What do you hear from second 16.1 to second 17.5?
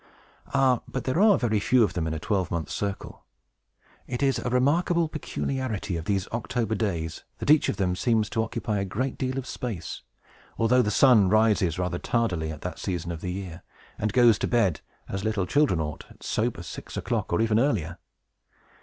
sober six o'clock, or